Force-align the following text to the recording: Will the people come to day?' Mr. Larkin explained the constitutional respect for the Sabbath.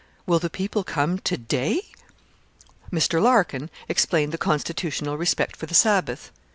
Will 0.25 0.39
the 0.39 0.49
people 0.49 0.83
come 0.83 1.19
to 1.19 1.37
day?' 1.37 1.89
Mr. 2.91 3.21
Larkin 3.21 3.69
explained 3.87 4.31
the 4.31 4.37
constitutional 4.39 5.15
respect 5.15 5.55
for 5.55 5.67
the 5.67 5.75
Sabbath. 5.75 6.31